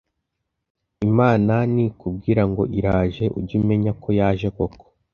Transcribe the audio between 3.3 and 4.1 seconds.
ujye umenya ko